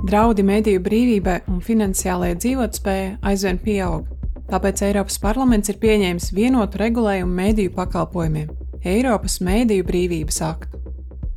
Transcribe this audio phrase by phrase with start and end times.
[0.00, 4.06] Draudi mediju brīvībai un finansiālajai dzīvotspējai aizvien pieaug.
[4.48, 8.48] Tāpēc Eiropas parlaments ir pieņēmis vienotu regulējumu mediju pakalpojumiem-
[8.94, 10.80] Eiropas Mēdīju brīvības aktu.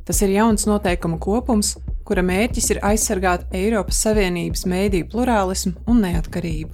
[0.04, 6.72] Tas ir jauns noteikumu kopums, kura mērķis ir aizsargāt Eiropas Savienības mēdīju plurālismu un neatkarību.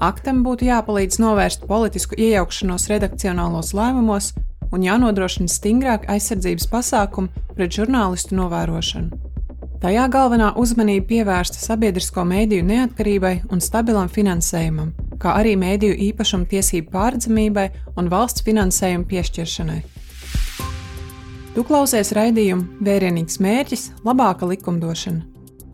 [0.00, 4.32] Aktam būtu jāpalīdz novērst politisku iejaukšanos redakcionālos lēmumos
[4.72, 9.31] un jānodrošina stingrāka aizsardzības pasākumi pret žurnālistu novērošanu.
[9.82, 16.92] Tajā galvenā uzmanība pievērsta sabiedrisko mēdīju neatkarībai un stabilam finansējumam, kā arī mēdīju īpašuma tiesību
[16.92, 17.64] pārredzamībai
[17.98, 19.80] un valsts finansējuma piešķiršanai.
[21.56, 25.26] Tu klausies raidījumu Vērienīgs mērķis- labāka likumdošana.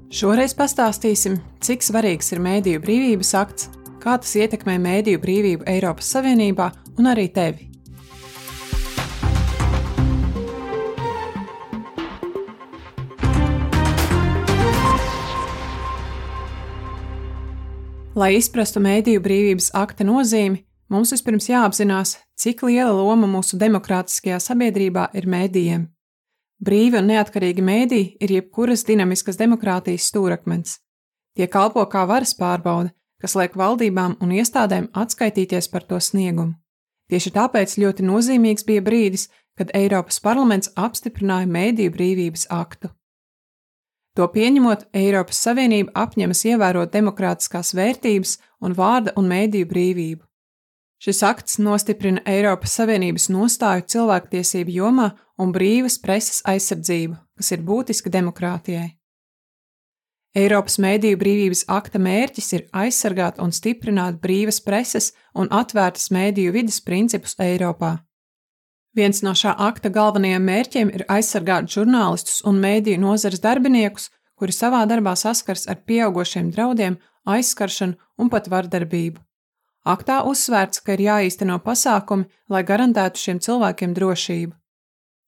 [0.08, 3.68] Šoreiz pastāstīsim, cik svarīgs ir mēdīju brīvības akts,
[4.00, 7.67] kā tas ietekmē mēdīju brīvību Eiropas Savienībā un arī tevi.
[18.18, 25.04] Lai izprastu mēdīju brīvības akta nozīmi, mums vispirms jāapzinās, cik liela loma mūsu demokrātiskajā sabiedrībā
[25.14, 25.84] ir mēdījiem.
[26.58, 30.80] Brīvi un neatkarīgi mēdīji ir jebkuras dinamiskas demokrātijas stūrakmens.
[31.38, 32.90] Tie kalpo kā varas pārbaude,
[33.22, 36.56] kas liek valdībām un iestādēm atskaitīties par to sniegumu.
[37.12, 42.90] Tieši tāpēc ļoti nozīmīgs bija brīdis, kad Eiropas parlaments apstiprināja mēdīju brīvības aktu.
[44.18, 48.32] To pieņemot, Eiropas Savienība apņemas ievērot demokrātiskās vērtības
[48.66, 50.24] un vārda un mēdīju brīvību.
[50.98, 58.10] Šis akts nostiprina Eiropas Savienības nostāju cilvēktiesību jomā un brīvas preses aizsardzību, kas ir būtiska
[58.10, 58.88] demokrātijai.
[60.34, 66.82] Eiropas mēdīju brīvības akta mērķis ir aizsargāt un stiprināt brīvas preses un atvērtas mēdīju vidas
[66.82, 68.00] principus Eiropā.
[68.96, 74.08] Viens no šā akta galvenajiem mērķiem ir aizsargāt žurnālistus un mēdīju nozares darbiniekus,
[74.38, 79.20] kuri savā darbā saskars ar pieaugušiem draudiem, aizskaršanu un pat vardarbību.
[79.88, 84.52] Aktā uzsvērts, ka ir jāīsteno pasākumi, lai garantētu šiem cilvēkiem drošību.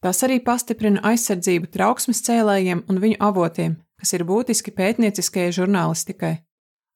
[0.00, 6.34] Tas arī pastiprina aizsardzību trauksmes cēlējiem un viņu avotiem, kas ir būtiski pētnieciskajai žurnālistikai.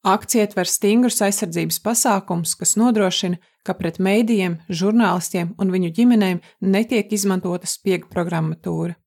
[0.05, 7.13] Akts ietver stingrus aizsardzības pasākums, kas nodrošina, ka pret mēdījiem, žurnālistiem un viņu ģimenēm netiek
[7.17, 8.99] izmantota spiegu programmatūra.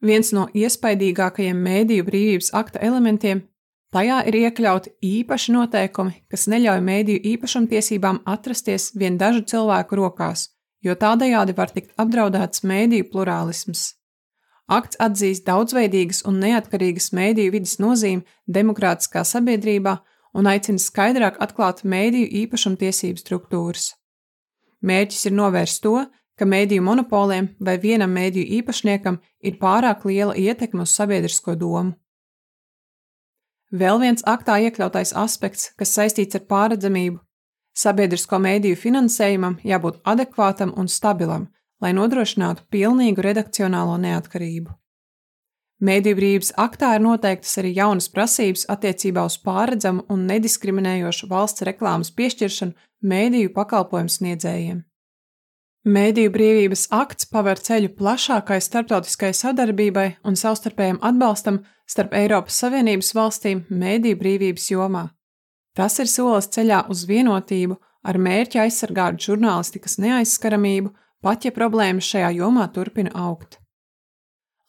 [0.00, 3.42] Viens no iespaidīgākajiem mēdīju brīvības akta elementiem-
[3.94, 10.48] tajā ir iekļauti īpaši noteikumi, kas neļauj mēdīju īpašumtiesībām atrasties vien dažu cilvēku rokās,
[10.80, 13.97] jo tādējādi var tikt apdraudēts mēdīju plurālisms.
[14.68, 19.94] Akts atzīst daudzveidīgas un neatkarīgas mēdīju vidas nozīmi demokrātiskā sabiedrībā
[20.36, 23.94] un aicina skaidrāk atklāt mēdīju īpašumtiesību struktūras.
[24.84, 25.94] Mērķis ir novērst to,
[26.38, 31.96] ka mēdīju monopoliem vai vienam mēdīju īpašniekam ir pārāk liela ietekme uz sabiedrisko domu.
[33.72, 37.18] Vēl viens aktā iekļautais aspekts, kas saistīts ar pārredzamību-
[37.82, 41.48] sabiedrisko mēdīju finansējumam jābūt adekvātam un stabilam,
[41.82, 44.74] lai nodrošinātu pilnīgu redakcionālo neatkarību.
[45.78, 52.10] Mēdīju brīvības aktā ir noteiktas arī jaunas prasības attiecībā uz pārredzamu un nediskriminējošu valsts reklāmas
[52.18, 52.74] piešķiršanu
[53.12, 54.80] mēdīju pakalpojumu sniedzējiem.
[55.88, 63.62] Mēdīju brīvības akts paver ceļu plašākai starptautiskai sadarbībai un savstarpējam atbalstam starp Eiropas Savienības valstīm
[63.70, 65.04] mēdīju brīvības jomā.
[65.78, 70.90] Tas ir solis ceļā uz vienotību ar mērķi aizsargāt žurnālistikas neaizskaramību
[71.22, 73.58] pat ja problēmas šajā jomā turpina augt.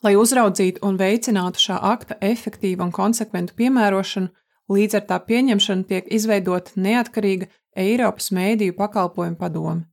[0.04, 4.30] Lai uzraudzītu un veicinātu šā akta efektīvu un konsekventu piemērošanu,
[4.72, 9.84] līdz ar tā pieņemšanu tiek izveidota neatkarīga Eiropas mēdīju pakalpojumu padome.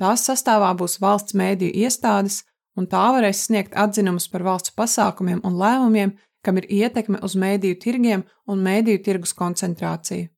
[0.00, 2.44] Tās sastāvā būs valsts mēdīju iestādes,
[2.78, 7.80] un tā varēs sniegt atzinumus par valsts pasākumiem un lēmumiem, kam ir ietekme uz mēdīju
[7.82, 10.30] tirgiem un mēdīju tirgus koncentrāciju.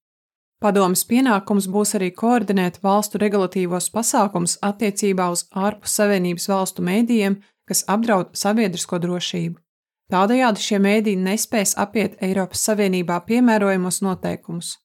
[0.63, 7.83] Padomas pienākums būs arī koordinēt valstu regulatīvos pasākumus attiecībā uz ārpus Savienības valstu mēdījiem, kas
[7.91, 9.59] apdraud sabiedrisko drošību.
[10.13, 14.77] Tādējādi šie mēdīji nespēs apiet Eiropas Savienībā piemērojamos noteikumus.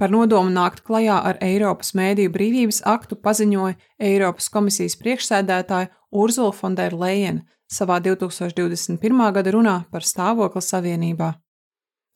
[0.00, 7.44] Par nodomu nākt klajā ar Eiropas mēdīju brīvības aktu paziņoja Eiropas komisijas priekšsēdētāja Urzula Fonderleina
[7.68, 9.20] savā 2021.
[9.36, 11.34] gada runā par stāvokli Savienībā.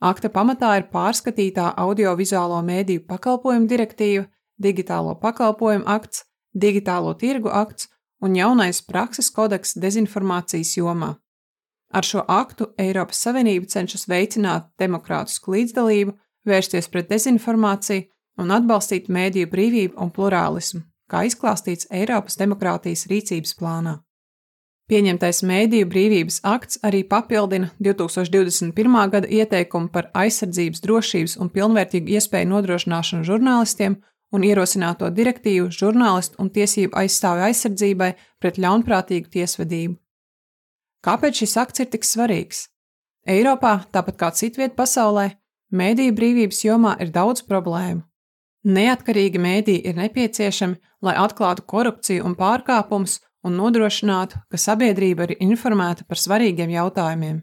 [0.03, 4.27] Akta pamatā ir pārskatītā audiovizuālo mēdīju pakalpojumu direktīva,
[4.61, 6.25] digitālo pakalpojumu akts,
[6.55, 7.89] digitālo tirgu akts
[8.21, 11.15] un jaunais prakses kodeks dezinformācijas jomā.
[11.95, 16.17] Ar šo aktu Eiropas Savienība cenšas veicināt demokrātisku līdzdalību,
[16.49, 18.09] vērsties pret dezinformāciju
[18.43, 24.01] un atbalstīt mēdīju brīvību un plurālismu, kā izklāstīts Eiropas demokrātijas rīcības plānā.
[24.85, 28.99] Pieņemtais Mēdīju brīvības akts arī papildina 2021.
[29.15, 33.97] gada ieteikumu par aizsardzības, drošības un pilnvērtīgu iespēju nodrošināšanu žurnālistiem
[34.37, 38.11] un ierosināto direktīvu žurnālistu un tiesību aizstāvju aizsardzībai
[38.45, 39.97] pret ļaunprātīgu tiesvedību.
[41.05, 42.67] Kāpēc šis akts ir tik svarīgs?
[43.25, 45.31] Eiropā, tāpat kā citviet pasaulē,
[45.73, 48.05] mēdīju brīvības jomā ir daudz problēmu.
[48.65, 56.07] Neatkarīgi mēdī ir nepieciešami, lai atklātu korupciju un pārkāpumus un nodrošinātu, ka sabiedrība ir informēta
[56.09, 57.43] par svarīgiem jautājumiem.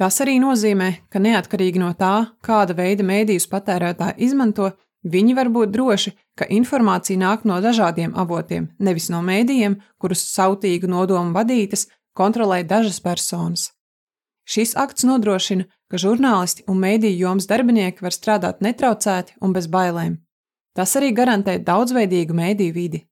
[0.00, 4.70] Tas arī nozīmē, ka neatkarīgi no tā, kāda veida mēdījus patērētāji izmanto,
[5.04, 10.88] viņi var būt droši, ka informācija nāk no dažādiem avotiem, nevis no mēdījiem, kurus sautīgu
[10.88, 11.86] nodomu vadītas
[12.16, 13.68] kontrolē dažas personas.
[14.48, 20.16] Šis akts nodrošina, ka žurnālisti un mēdīju jomas darbinieki var strādāt netraucēti un bez bailēm.
[20.74, 23.04] Tas arī garantē daudzveidīgu mēdīju vidi.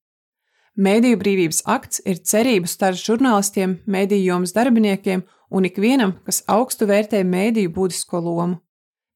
[0.78, 7.24] Mēdīju brīvības akts ir cerības starp žurnālistiem, mēdīju jomas darbiniekiem un ikvienam, kas augstu vērtē
[7.26, 8.60] mēdīju būtisko lomu.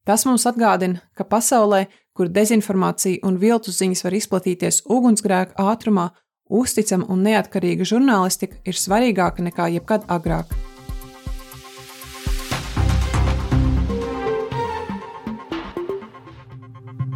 [0.02, 1.84] Tas mums atgādina, ka pasaulē,
[2.18, 6.08] kur dezinformācija un viltus ziņas var izplatīties ugunsgrēka ātrumā,
[6.50, 10.50] uzticama un neatkarīga žurnālistika ir svarīgāka nekā jebkad agrāk.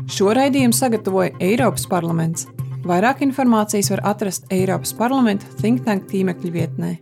[0.07, 2.47] Šo raidījumu sagatavoja Eiropas parlaments.
[2.87, 6.93] Vairāk informācijas var atrast Eiropas parlamenta think tank tīmekļa vietnē.